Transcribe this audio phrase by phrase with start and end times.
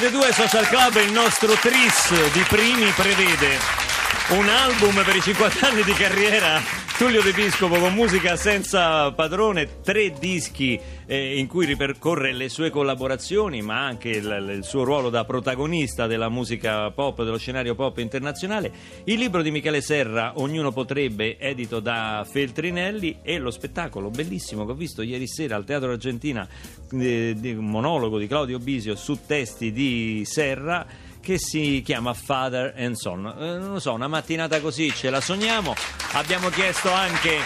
[0.00, 3.58] Radio 2 Social Club il nostro tris di primi prevede
[4.30, 6.60] un album per i 50 anni di carriera
[6.98, 12.68] Tullio De Piscopo con musica senza padrone, tre dischi eh, in cui ripercorre le sue
[12.68, 17.98] collaborazioni, ma anche il, il, suo ruolo da protagonista della musica pop, dello scenario pop
[17.98, 18.70] internazionale.
[19.04, 24.72] Il libro di Michele Serra, Ognuno potrebbe, edito da Feltrinelli, e lo spettacolo bellissimo che
[24.72, 26.46] ho visto ieri sera al Teatro Argentina,
[26.92, 32.72] eh, di un monologo di Claudio Bisio su testi di Serra che si chiama Father
[32.74, 33.26] and Son.
[33.26, 35.74] Eh, non lo so, una mattinata così ce la sogniamo.
[36.12, 37.36] Abbiamo chiesto anche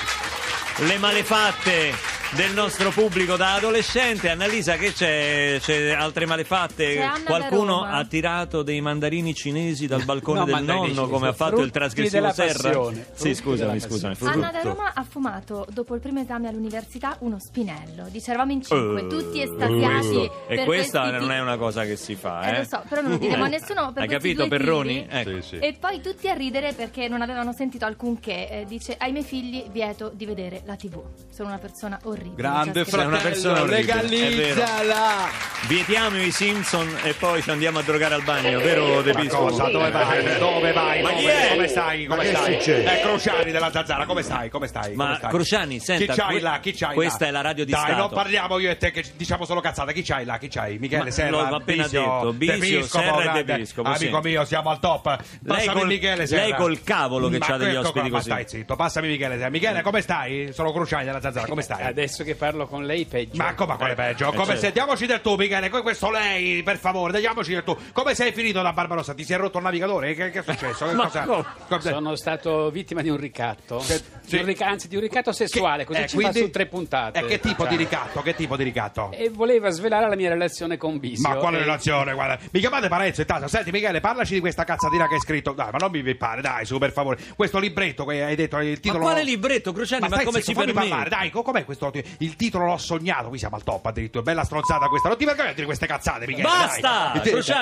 [0.87, 1.93] le malefatte
[2.35, 4.31] del nostro pubblico da adolescente.
[4.31, 5.59] Annalisa, che c'è?
[5.61, 6.95] C'è altre malefatte?
[6.97, 11.33] C'è Qualcuno ha tirato dei mandarini cinesi dal balcone No, del nonno, cinesi, come ha
[11.33, 12.91] fatto frutti il trasgressivo Serra?
[13.13, 14.17] Sì, scusami, scusami.
[14.21, 14.63] Anna da.
[14.63, 18.07] Roma ha fumato dopo il primo esame all'università uno spinello.
[18.11, 20.31] Dice eravamo in cinque, Eh, tutti estasiati.
[20.49, 22.59] E questa non è una cosa che si fa, Eh, eh?
[22.59, 25.07] lo so, però non lo diremo a nessuno per Hai capito, Perroni?
[25.09, 25.41] Ecco.
[25.43, 25.59] Sì, sì.
[25.59, 28.49] E poi tutti a ridere perché non avevano sentito alcunché.
[28.49, 31.03] Eh, dice ai miei figli vieto di vedere la tv.
[31.31, 32.21] Sono una persona orribile.
[32.35, 35.51] Grande Cioè, Sei una persona fratello, orribile, è legalizzala!
[35.67, 39.45] Vietiamo i Simpson e poi ci andiamo a drogare al bagno, vero De Ma Piscopo?
[39.47, 39.69] cosa?
[39.71, 40.39] Dove vai?
[40.39, 41.03] Dove vai?
[41.03, 41.49] Ma Dove- chi è?
[41.51, 42.07] Come stai?
[42.07, 42.53] Come stai?
[42.55, 42.99] succede?
[42.99, 44.51] Eh, Crociani della Zanzara, come stai?
[44.51, 44.95] Come stai?
[44.95, 45.31] Ma Come stai?
[45.31, 46.59] Crociani, senta, chi c'hai que- là?
[46.61, 47.27] Chi c'hai questa là?
[47.29, 47.97] è la radio di Dai, Stato.
[47.99, 49.93] non parliamo io e te che diciamo solo cazzate.
[49.93, 50.39] Chi c'hai là?
[50.39, 50.79] Chi c'hai?
[50.79, 53.63] Michele Ma Serra, l'ho appena Bisio, detto, De Bisio, Piscopo, Serra e De grande.
[53.63, 54.29] Piscopo, Amico sì.
[54.29, 55.07] mio, siamo al top.
[55.07, 56.43] Lei Passami col- Michele Serra.
[56.43, 58.29] lei col cavolo che Ma c'ha degli ospiti qua, così.
[58.31, 59.49] Ma stai zitto, passami Michele Serra.
[59.51, 60.51] Michele, come stai?
[60.53, 61.95] Sono Crociani della Zanzara, come stai?
[62.13, 63.43] Adesso che parlo con lei peggio.
[63.43, 64.25] Ma come quale peggio?
[64.29, 64.61] eh, Come certo.
[64.61, 64.73] sei?
[64.73, 65.71] Diamoci del tu, Michele.
[65.71, 67.75] que- Questo lei, per favore, diamoci del tu.
[67.93, 69.15] Come sei finito da Barbarossa?
[69.15, 70.13] Ti si è rotto il navigatore?
[70.15, 70.87] Che, che è successo?
[70.89, 71.25] Che Ma cosa-
[71.69, 73.79] cosa- Sono stato vittima di un ricatto.
[73.87, 76.51] Che- Di un ric- anzi, di un ricatto sessuale, così eh, ci quindi- fa su
[76.51, 77.19] tre puntate.
[77.19, 78.21] E che tipo Cioè, di ricatto?
[78.21, 79.11] Che tipo di ricatto?
[79.13, 81.27] E voleva svelare la mia relazione con Bisio.
[81.29, 82.13] Ma quale E- relazione?
[82.13, 83.49] Guarda, mi chiamate Parenzo intanto.
[83.49, 85.53] Senti, Michele, parlaci di questa cazzatina che hai scritto.
[85.53, 87.19] Dai, ma non mi pare, dai, su, per favore.
[87.37, 89.01] Questo libretto che hai detto, il Ma titolo.
[89.01, 90.03] quale libretto, Crociani?
[90.03, 90.79] Ma, stai come si permette?
[90.79, 91.91] parlare, dai, co- com'è questo?
[92.19, 94.23] Il titolo l'ho sognato, qui siamo al top addirittura.
[94.23, 95.09] Bella stronzata questa.
[95.09, 96.43] Non ti vergogni a dire queste cazzate, Michele.
[96.43, 97.13] Basta!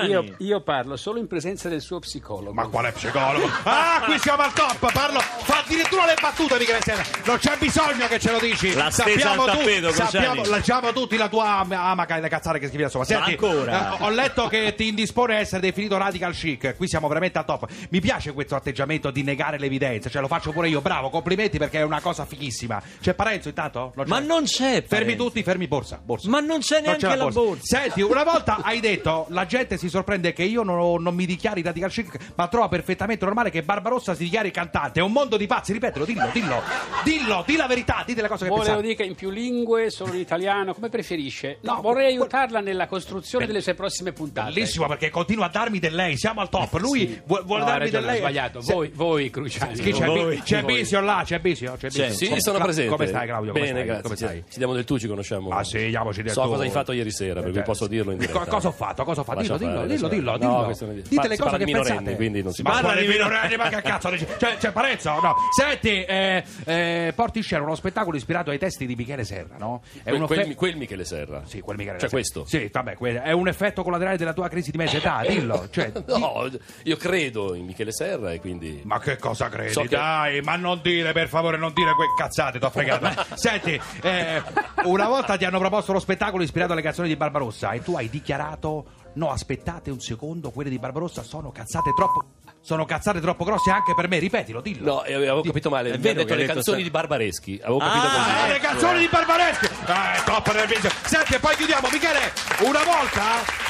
[0.06, 2.52] Io, io parlo solo in presenza del suo psicologo.
[2.52, 3.48] Ma quale psicologo?
[3.64, 7.02] Ah, qui siamo al top, parlo, fa addirittura le battute Michele Serra.
[7.24, 8.72] Non c'è bisogno che ce lo dici.
[8.74, 12.66] La al tu- tappeto, sappiamo, leggiamo tutti la tua am- amaca e le cazzate che
[12.68, 13.06] scrivi da sopra.
[13.06, 13.98] Senti, ancora?
[13.98, 16.76] eh, ho letto che ti indispone a essere definito radical chic.
[16.76, 17.66] Qui siamo veramente al top.
[17.90, 20.80] Mi piace questo atteggiamento di negare l'evidenza, cioè lo faccio pure io.
[20.80, 22.82] Bravo, complimenti perché è una cosa fighissima.
[23.00, 23.92] C'è Parenzo intanto?
[23.94, 24.10] Non c'è?
[24.10, 25.24] Ma non c'è, Fermi Parenzo.
[25.24, 26.28] tutti, fermi borsa, borsa.
[26.28, 27.62] Ma non c'è Non neanche c'è la borsa.
[27.62, 31.62] Senti, una volta hai detto la gente si sorprende che io non, non mi dichiari
[31.62, 35.00] radical chic, ma trova perfettamente normale che Barbarossa si dichiari cantante.
[35.00, 36.62] È un mondo di pazzi, ripetelo, dillo, dillo,
[37.04, 38.88] dillo, di la verità, dite le cose che Vuole lo pensate.
[38.88, 41.58] dica in più lingue, solo in italiano, come preferisce?
[41.62, 44.52] No, No, vorrei aiutarla nella costruzione delle sue prossime puntate.
[44.52, 46.74] Bellissimo perché continua a darmi del lei, siamo al top.
[46.78, 47.20] Lui Sì.
[47.24, 48.16] vu- vuole No, darmi del ragione, lei.
[48.16, 48.60] ho sbagliato.
[48.60, 49.74] Se- Voi, voi Cruciani.
[49.80, 50.04] Chi c'è?
[50.06, 50.40] Voi.
[50.42, 50.74] C'è Voi.
[50.74, 52.10] Bisio là, c'è Bisio, c'è Bisio.
[52.12, 52.90] Sì, Come- sono Cla- presente.
[52.90, 53.52] Come stai Claudio?
[53.52, 53.84] Come Bene, stai?
[53.86, 54.08] grazie.
[54.10, 54.44] Come Ci- stai?
[54.50, 55.50] Ci diamo del tu, ci conosciamo.
[55.50, 56.48] Ah sì, diamoci del So tu.
[56.48, 58.44] cosa hai fatto ieri sera, per cui Eh, posso dirlo in diretta.
[58.46, 59.04] Cosa ho fatto?
[59.04, 59.40] Cosa ho fatto?
[59.40, 60.50] Dillo, dillo, dillo, dillo, dillo.
[60.50, 60.74] No, è-
[61.08, 62.16] Dite le cose che pensate.
[62.16, 64.26] quindi non si parla di minorenni, ma che cazzo dici?
[64.36, 65.18] C'è, c'è Parenzo?
[65.20, 65.34] No.
[65.56, 69.82] Senti, eh, eh, porti scena uno spettacolo ispirato ai testi di Michele Serra, no?
[70.02, 71.42] È Quel, quel- quel Michele Serra.
[71.46, 72.22] Sì, quel Michele Cioè Serra.
[72.22, 72.44] questo?
[72.46, 75.68] Sì, vabbè, quel- è un effetto collaterale della tua crisi di mezza età, dillo.
[75.70, 76.48] Cioè, No,
[76.84, 78.80] io credo in Michele Serra e quindi...
[78.84, 79.72] Ma che cosa credi?
[79.72, 83.08] So che- Dai, ma non dire, per favore, non dire quelle cazzate, t'ho fregato.
[83.36, 84.42] Senti, eh,
[84.84, 88.08] una volta ti hanno proposto lo spettacolo ispirato alle canzoni di Barbarossa e tu hai
[88.10, 88.84] dichiarato:
[89.14, 92.24] no, aspettate un secondo, quelle di Barbarossa sono cazzate troppo.
[92.62, 94.84] Sono cazzate troppo grosse anche per me, ripetilo, dillo.
[94.96, 95.92] No, eh, avevo capito male.
[95.92, 97.58] È Mi vero detto che le detto canzoni se- di Barbareschi.
[97.62, 98.30] Avevo capito Ah, così.
[98.30, 99.64] Ah, le canzoni di Barbareschi!
[99.66, 100.90] È top nel video.
[101.04, 102.32] Senti, e poi chiudiamo, Michele.
[102.60, 103.68] Una volta.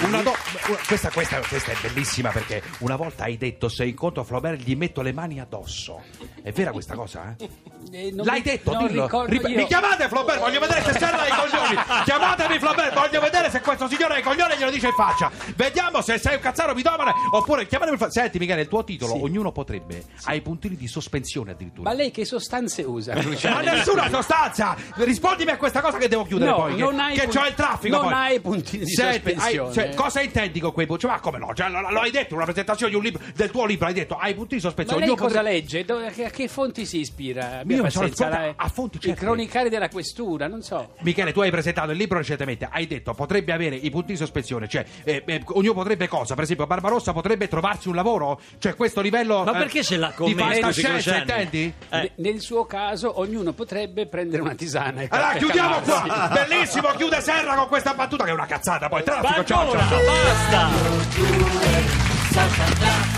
[0.00, 0.34] Una do-
[0.86, 5.00] questa, questa- questa è bellissima perché una volta hai detto se incontro Flaubert gli metto
[5.02, 6.02] le mani addosso.
[6.42, 7.34] È vera questa cosa?
[7.36, 7.48] Eh?
[7.90, 9.24] Eh, L'hai mi- detto, dillo.
[9.26, 9.46] Rip-.
[9.46, 12.04] Mi chiamate Flaubert, voglio vedere se serve ai coglioni.
[12.04, 15.30] Chiamatemi Flaubert, voglio vedere se questo signore ai coglioni glielo dice in faccia.
[15.56, 19.20] Vediamo se sei un cazzaro mitomane oppure chiamatemi Fla- Senti Michele, il tuo titolo, Sì.
[19.22, 21.88] ognuno potrebbe, hai puntini di sospensione addirittura.
[21.88, 23.14] Ma lei che sostanze usa,
[23.50, 24.76] Ma nessuna sostanza!
[24.96, 26.74] Rispondimi a questa cosa che devo chiudere No, poi.
[26.74, 28.12] Che, non hai che pun- c'ho il traffico non poi.
[28.14, 29.68] hai puntini di Senti, sospensione.
[29.68, 31.06] hai- cioè, cosa intendi con quei punti?
[31.06, 31.54] Ma come no?
[31.54, 34.16] Cioè, lo, lo hai detto una presentazione di un libro, del tuo libro, hai detto
[34.16, 35.00] hai puntini di Ma sospensione.
[35.00, 35.84] lei Io cosa potrei- legge?
[35.84, 37.62] Che- a che fonti si ispira?
[37.68, 39.20] Abbia Io mi sono la- a fonti I certe.
[39.20, 40.94] cronicari della questura, non so.
[41.00, 44.68] Michele, tu hai presentato il libro recentemente, hai detto potrebbe avere i punti di sospensione,
[44.68, 46.34] cioè eh, eh, ognuno potrebbe cosa?
[46.34, 48.40] Per esempio Barbarossa potrebbe trovarsi un lavoro?
[48.58, 51.18] Cioè questo livello Ma eh, perché ce l'ha con di me, Cruciani?
[51.18, 51.72] intendi?
[51.90, 51.96] Eh.
[52.00, 55.02] Ne- Nel suo caso, ognuno potrebbe prendere una tisana.
[55.02, 56.30] e Allora chiudiamo qua!
[56.32, 59.02] Bellissimo, chiude Serra con questa battuta che è una cazzata poi.
[59.02, 60.00] Traffico, ciao, ciao, ciao.
[62.32, 63.17] basta!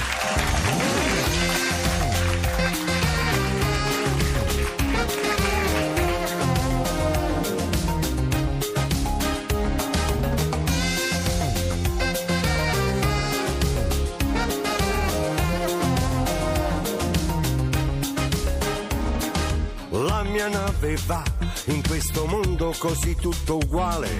[20.60, 21.22] Nave va
[21.66, 24.10] in questo mondo così tutto uguale.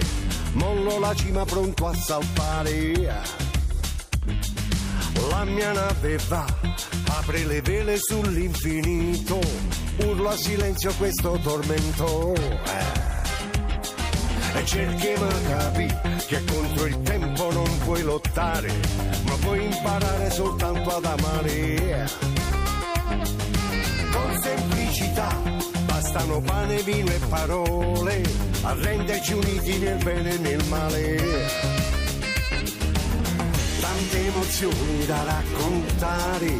[0.53, 3.19] Mollo la cima pronto a salpare.
[5.29, 6.45] La mia nave va,
[7.09, 9.39] apre le vele sull'infinito.
[9.97, 12.33] Urla a silenzio questo tormento.
[12.33, 12.99] Eh.
[14.59, 18.71] E cerchiamo di capire che contro il tempo non puoi lottare,
[19.25, 22.09] ma puoi imparare soltanto ad amare
[24.11, 25.80] con semplicità
[26.11, 28.21] bastano pane, vino e parole
[28.63, 31.15] a renderci uniti nel bene e nel male.
[33.79, 36.51] Tante emozioni da raccontare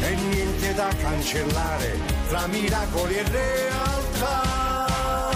[0.00, 1.98] e niente da cancellare
[2.28, 5.28] tra miracoli e realtà.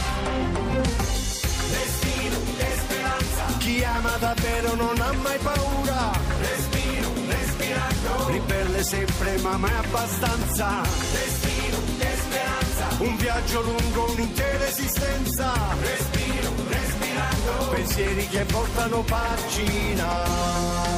[1.69, 6.11] Destino e speranza, chi ama davvero non ha mai paura.
[6.41, 10.81] Respiro, respirando, ribelle sempre ma mai abbastanza.
[11.13, 12.14] Destino e
[12.99, 15.53] un viaggio lungo un'intera esistenza.
[15.81, 20.93] Respiro, respirando, pensieri che portano pagina.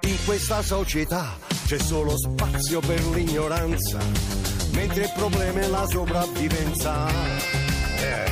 [0.00, 1.36] In questa società
[1.66, 3.98] c'è solo spazio per l'ignoranza,
[4.72, 7.08] mentre il problema è la sopravvivenza.
[7.96, 8.29] Eh.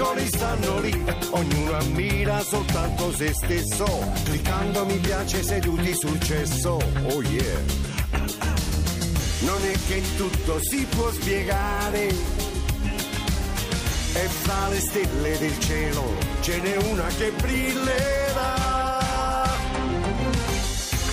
[0.00, 3.84] Eccoli stanno lì, ognuno ammira soltanto se stesso,
[4.24, 6.78] cliccando mi piace seduti sul cesso.
[7.10, 7.60] Oh yeah.
[9.40, 12.06] Non è che tutto si può spiegare.
[14.14, 18.58] E fra le stelle del cielo ce n'è una che brillerà.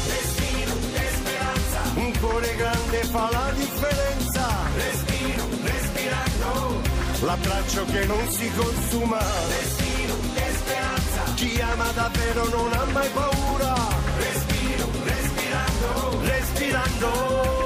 [0.08, 1.82] Respiro e speranza.
[1.94, 4.47] Un cuore grande fa la differenza.
[7.22, 9.18] L'abbraccio che non si consuma.
[9.18, 11.34] Respiro e speranza.
[11.36, 13.74] Chi ama davvero non ha mai paura.
[14.18, 16.22] Respiro, respirando.
[16.22, 17.57] Respirando.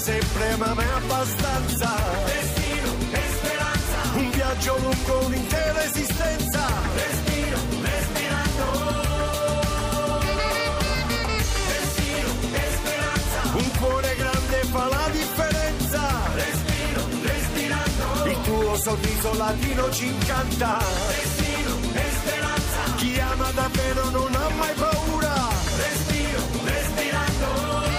[0.00, 1.94] Sempre ma mai abbastanza.
[2.24, 3.98] Destino e speranza.
[4.14, 6.66] Un viaggio lungo un'intera esistenza.
[6.94, 8.64] Respiro, respirando.
[11.68, 13.40] Destino e speranza.
[13.52, 16.00] Un cuore grande fa la differenza.
[16.34, 18.30] Respiro, respirando.
[18.30, 20.78] Il tuo sorriso latino ci incanta.
[21.08, 22.94] Destino e speranza.
[22.96, 25.34] Chi ama davvero non ha mai paura.
[25.76, 27.89] Respiro, respirando.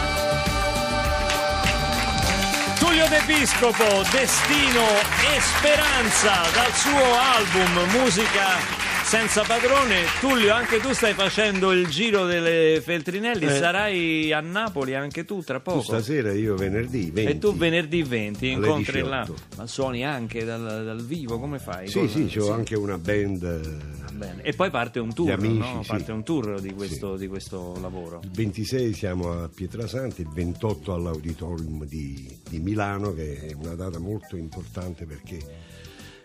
[3.02, 4.86] Tullio De Piscopo, Destino
[5.34, 8.60] e Speranza dal suo album Musica
[9.04, 10.04] senza padrone.
[10.20, 13.56] Tullio, anche tu stai facendo il giro delle Feltrinelli, Eh.
[13.58, 15.82] sarai a Napoli anche tu tra Tu poco.
[15.82, 17.32] stasera io venerdì 20.
[17.32, 19.22] E tu venerdì 20 alle incontri là.
[19.22, 19.42] 18.
[19.58, 21.88] Ma suoni anche dal, dal vivo, come fai?
[21.88, 24.01] Sì, Cosa- sì, ho anche una band.
[24.22, 24.44] Bene.
[24.44, 25.82] E poi parte un tour, amici, no?
[25.82, 25.90] sì.
[25.90, 28.20] Parte un tour di questo, di questo lavoro.
[28.24, 33.98] Il 26 siamo a Pietrasanta, il 28 all'Auditorium di, di Milano, che è una data
[33.98, 35.40] molto importante perché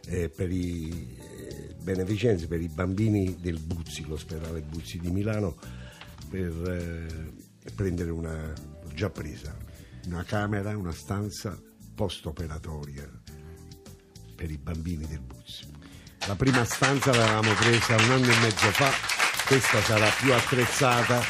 [0.05, 5.57] è per i eh, beneficenze, per i bambini del Buzzi, l'ospedale Buzzi di Milano,
[6.29, 8.53] per eh, prendere una,
[8.93, 9.57] già presa,
[10.05, 11.59] una camera, una stanza
[11.95, 13.11] post-operatoria
[14.35, 15.76] per i bambini del Buzzi.
[16.27, 18.91] La prima stanza l'avevamo presa un anno e mezzo fa,
[19.47, 21.21] questa sarà più attrezzata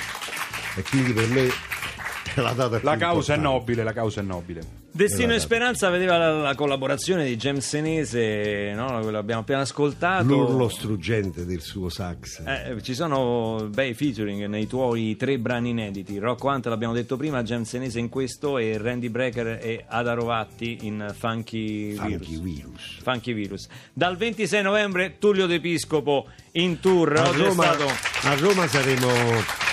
[0.74, 1.42] e quindi per me
[2.34, 3.42] è la data più La causa è importante.
[3.42, 4.75] nobile, la causa è nobile.
[4.96, 8.98] Destino e Speranza vedeva la, la collaborazione di James Senese, no?
[9.02, 10.24] quello abbiamo appena ascoltato.
[10.24, 12.40] L'urlo struggente del suo sax.
[12.42, 16.18] Eh, ci sono bei featuring nei tuoi tre brani inediti.
[16.18, 20.78] Rocco Hunt l'abbiamo detto prima, James Senese in questo e Randy Brecker e Ada Rovatti
[20.86, 22.40] in Funky, Funky Virus.
[22.40, 22.98] Virus.
[23.02, 23.68] Funky Virus.
[23.92, 27.14] Dal 26 novembre Tullio De Piscopo in tour.
[27.18, 27.86] A Roma, stato
[28.22, 29.65] a Roma saremo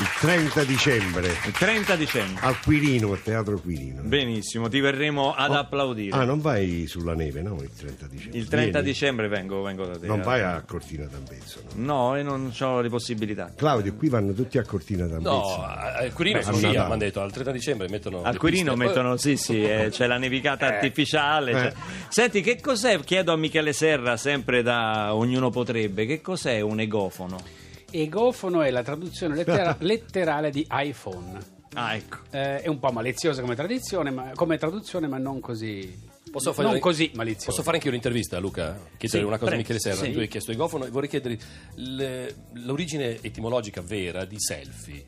[0.00, 2.46] il 30 dicembre il 30 dicembre.
[2.46, 4.00] al Quirino, al Teatro Quirino.
[4.00, 6.16] Benissimo, ti verremo ad applaudire.
[6.16, 7.58] Ah, non vai sulla neve, no?
[7.60, 8.38] Il 30 dicembre.
[8.38, 8.86] Il 30 Vieni.
[8.86, 10.06] dicembre vengo, vengo da te.
[10.06, 11.84] Non vai a Cortina d'Ampezzo, no?
[11.84, 13.52] No, e non ho le possibilità.
[13.54, 15.28] Claudio, qui vanno tutti a Cortina d'Ampezzo.
[15.28, 18.22] No, al Quirino Beh, sì, mi hanno detto al 30 dicembre mettono.
[18.22, 18.86] Al Quirino piste.
[18.86, 21.52] mettono, sì, sì, eh, c'è la nevicata artificiale.
[21.52, 21.72] cioè.
[22.08, 22.98] Senti, che cos'è?
[23.00, 27.59] Chiedo a Michele Serra, sempre da Ognuno Potrebbe, che cos'è un egofono?
[27.90, 31.58] Egofono è la traduzione lettera- letterale di iPhone.
[31.74, 32.18] Ah, ecco.
[32.30, 36.08] Eh, è un po' maliziosa come, tradizione, ma, come traduzione, ma non così.
[36.30, 37.46] Posso fare, non così maliziosa.
[37.46, 38.76] Posso fare anche un'intervista, Luca?
[38.96, 39.56] Chiedere Sì, una cosa a.
[39.56, 40.04] Michele Serra.
[40.04, 40.12] Sì.
[40.12, 41.38] Tu hai chiesto egofono e vorrei chiedere
[41.76, 45.06] le- l'origine etimologica vera di selfie.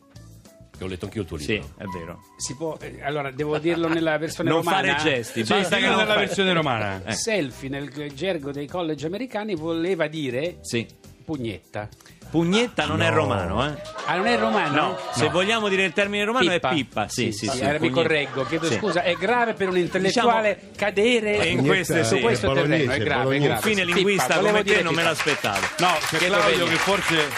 [0.77, 1.69] Che ho letto anch'io il tuo Sì, libro.
[1.77, 2.21] è vero.
[2.39, 4.97] Si può, eh, allora, devo dirlo nella versione Non romana.
[4.97, 7.03] fare gesti, Sì, basta che non nella versione romana.
[7.07, 7.13] Eh.
[7.13, 10.87] Selfie nel gergo dei college americani voleva dire Sì.
[11.25, 11.89] pugnetta.
[12.33, 13.75] Pugnetta non è romano, eh?
[14.07, 14.75] Ah, non è romano?
[14.75, 17.07] No, se vogliamo dire il termine romano è pippa.
[17.07, 17.61] Sì, sì, sì.
[17.61, 18.77] allora mi correggo, chiedo Sì.
[18.79, 22.21] scusa, è grave per un intellettuale cadere E in su queste sì.
[22.21, 23.55] questo terreno, è grave, è grave.
[23.55, 25.11] Un fine Pippa, linguista volevo come te dire non me pippa.
[25.11, 25.67] l'aspettavo.
[25.79, 27.29] No, c'è Che Claudio che forse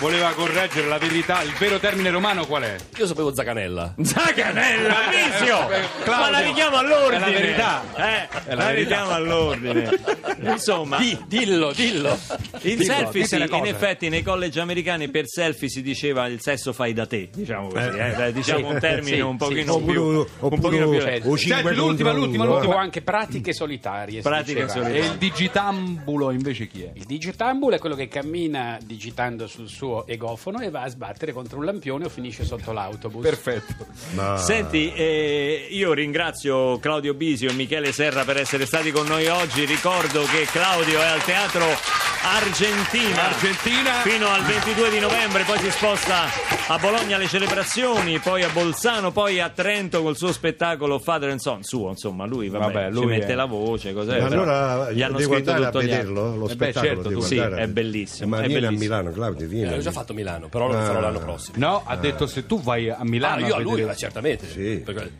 [0.00, 1.42] voleva correggere la verità.
[1.42, 2.76] Il vero termine romano qual è?
[2.96, 3.94] Io sapevo Zaganella.
[4.02, 5.70] Zaganella, Visio!
[5.70, 7.16] Eh, Claudio, Ma la richiamo all'ordine!
[7.26, 7.82] è la verità.
[7.94, 8.72] Eh, È la la verità.
[8.96, 10.00] richiamo all'ordine.
[10.42, 12.18] Insomma, Di- dillo, dillo.
[12.62, 16.72] il Dillo, selfie, sì, in effetti nei college americani per selfie si diceva il sesso
[16.72, 19.80] fai da te, diciamo così, eh, dai, diciamo Sì, un termine sì, un pochino sì.
[19.82, 20.02] più...
[20.02, 22.74] Oppure, un pochino più oppure o cinque Senti, l'ultima, l'ultima, l'ultima.
[22.74, 24.22] O anche pratiche solitarie.
[24.22, 25.00] Pratiche solitarie.
[25.02, 26.90] E il digitambulo invece chi è?
[26.94, 31.58] Il digitambulo è quello che cammina digitando sul suo egofono e va a sbattere contro
[31.58, 33.22] un lampione o finisce sotto l'autobus.
[33.22, 33.86] Perfetto.
[34.14, 39.26] Ma Senti, eh, io ringrazio Claudio Bisio e Michele Serra per essere stati con noi
[39.26, 39.64] oggi.
[39.64, 43.28] Ricordo che Claudio è al Teatro Argentina.
[43.30, 43.90] Argentina.
[44.02, 46.24] Fino al 22 di novembre, poi si sposta
[46.68, 51.40] a Bologna alle celebrazioni, poi a Bolzano, poi a Trento col suo spettacolo Father and
[51.40, 54.20] Son, suo insomma, lui, vabbè, Vabbè, ci lui mette è- la voce, cos'è?
[54.20, 56.92] Ma allora gli hanno devo scritto andare a vederlo, lo Eh beh, spettacolo.
[56.92, 58.70] certo, devo tu sì, a è bellissimo, Ma è vieni a.
[58.70, 59.72] Milano, Claudio, vieni.
[59.72, 61.00] Eh, l'ho già fatto a Milano, però lo farò Ah.
[61.00, 61.56] l'anno prossimo.
[61.58, 63.96] No, ha detto se tu vai a Ah, Milano io a a lui, vedere- eh,
[63.96, 64.46] certamente.
[64.46, 64.82] Sì.
[64.84, 65.10] Perché-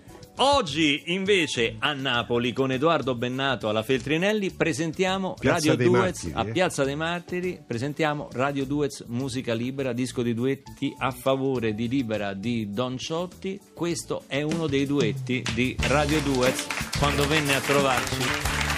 [0.43, 6.49] Oggi invece a Napoli con Edoardo Bennato alla Feltrinelli presentiamo Piazza Radio Duets Martiri, a
[6.49, 6.53] eh?
[6.53, 12.33] Piazza dei Martiri presentiamo Radio Duets Musica Libera disco di duetti a favore di Libera
[12.33, 13.61] di Don Ciotti.
[13.75, 16.67] Questo è uno dei duetti di Radio Duets
[16.99, 18.23] quando venne a trovarci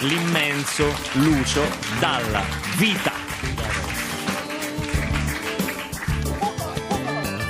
[0.01, 1.63] l'immenso Lucio
[2.01, 2.43] Dalla
[2.77, 3.13] Vita.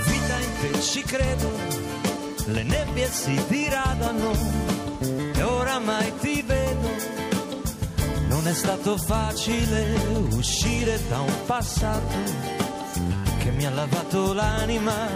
[0.05, 1.82] Vita in te ci credo,
[2.53, 4.33] le nebbie si diradano
[5.35, 6.91] e oramai ti vedo.
[8.29, 9.95] Non è stato facile
[10.33, 12.17] uscire da un passato
[13.39, 15.09] che mi ha lavato l'anima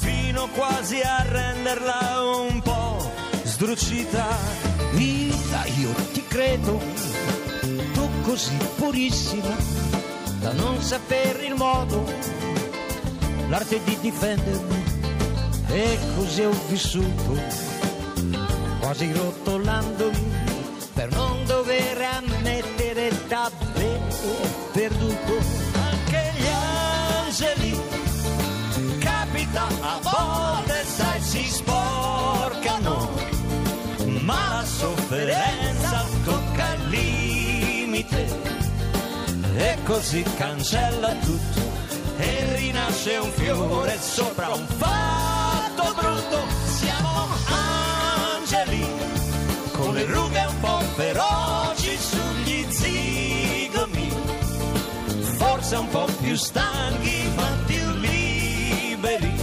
[0.00, 3.10] fino quasi a renderla un po'
[3.44, 4.26] sdrucita.
[4.92, 6.80] Vita, io ti credo,
[7.92, 9.54] tu così purissima
[10.40, 12.04] da non sapere il modo
[13.48, 14.95] l'arte di difendermi
[15.68, 17.40] e così ho vissuto
[18.80, 20.32] quasi rotolandomi
[20.94, 24.04] per non dover ammettere davvero
[24.72, 25.38] perduto.
[25.90, 27.80] Anche gli angeli
[28.98, 33.10] capita a volte sai si sporcano
[34.20, 38.54] ma la sofferenza tocca il limite.
[39.56, 41.60] E così cancella tutto
[42.18, 45.35] e rinasce un fiore sopra un fatto
[46.26, 46.46] brutto.
[46.64, 47.28] Siamo
[48.34, 48.86] angeli
[49.72, 54.10] con le rughe un po' feroci sugli zigomi,
[55.38, 59.34] forse un po' più stanchi ma più liberi,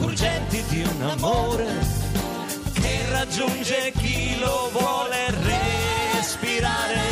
[0.00, 2.04] urgenti di un amore
[2.72, 7.05] che raggiunge chi lo vuole respirare.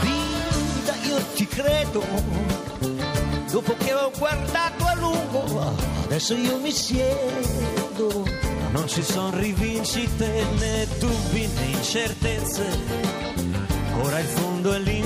[0.00, 2.04] Vita, io ti credo,
[3.50, 4.94] dopo che ho guardato a
[6.04, 8.24] Adesso io mi siedo,
[8.70, 12.66] non ci sono rivincite né dubbi né incertezze.
[14.00, 14.97] Ora il fondo è limpido,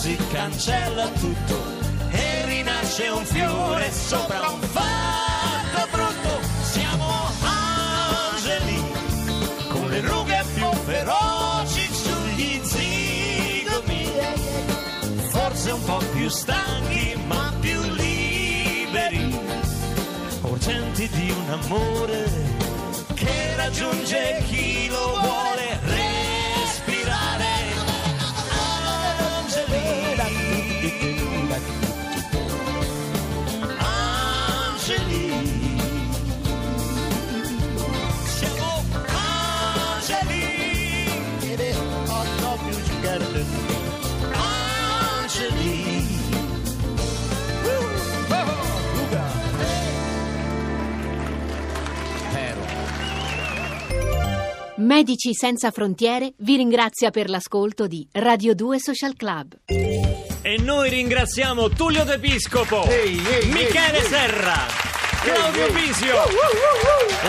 [0.00, 1.62] così cancella tutto
[2.08, 6.40] e rinasce un fiore sopra un fatto brutto.
[6.62, 7.06] Siamo
[7.42, 8.82] angeli
[9.68, 14.10] con le rughe più feroci sugli zigomi,
[15.28, 19.38] forse un po' più stanchi ma più liberi,
[20.40, 22.24] urgenti di un amore
[23.12, 26.09] che raggiunge chi lo vuole
[54.90, 59.58] Medici Senza Frontiere vi ringrazia per l'ascolto di Radio 2 Social Club.
[59.66, 64.66] E noi ringraziamo Tullio De Piscopo, Michele Serra,
[65.22, 66.14] Claudio Pisio.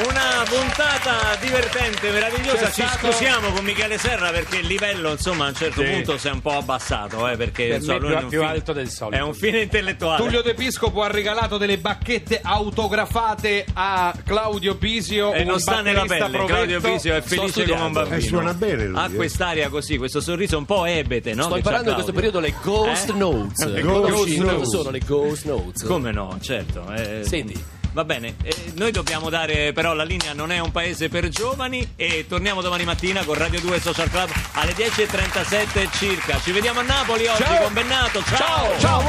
[0.08, 2.68] Una puntata divertente, meravigliosa.
[2.68, 5.92] C'è Ci stato- scusiamo con Michele Serra perché il livello, insomma, a un certo Sì.
[5.92, 7.28] punto si è un po' abbassato.
[7.28, 9.18] eh, perché Per insomma, me lui più- è un più fine- alto del solito.
[9.18, 10.24] È un fine intellettuale.
[10.24, 15.34] Tullio De Piscopo ha regalato delle bacchette autografate a Claudio Pisio.
[15.34, 16.54] E un non sta nella batterista pelle, provetto.
[16.58, 17.86] Claudio Pisio è felice come studiando.
[17.86, 18.16] un bambino.
[18.16, 19.14] E suona bene lui, Ha eh.
[19.16, 21.44] quest'aria così, questo sorriso un po' ebete, no?
[21.44, 22.40] Sto che imparando c'ha in questo Claudio.
[22.40, 23.14] periodo le Ghost Eh?
[23.14, 23.66] Notes.
[23.66, 24.70] Le Ghost Conosci cosa Notes.
[24.70, 25.84] sono le Ghost Notes?
[25.84, 26.86] Come no, certo.
[26.96, 27.80] eh, Senti.
[27.94, 31.94] Va bene, eh, noi dobbiamo dare però la linea non è un paese per giovani
[31.98, 36.40] e torniamo domani mattina con Radio 2 Social Club alle 10.37 circa.
[36.40, 37.64] Ci vediamo a Napoli oggi ciao.
[37.64, 38.24] con Bennato.
[38.24, 38.80] Ciao!
[38.80, 39.02] Ciao,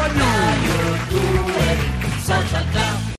[2.51, 2.92] ciao